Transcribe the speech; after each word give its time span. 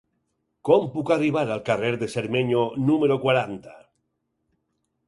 Com 0.69 0.87
puc 0.95 1.11
arribar 1.17 1.43
al 1.57 1.61
carrer 1.67 1.91
de 2.05 2.09
Cermeño 2.15 2.65
número 2.89 3.21
quaranta? 3.29 3.79